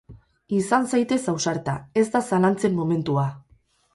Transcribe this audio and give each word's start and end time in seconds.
Izan 0.59 0.87
zaitez 0.93 1.19
ausarta, 1.33 1.77
ez 2.03 2.05
da 2.15 2.21
zalantzen 2.31 2.75
momentua. 2.81 3.29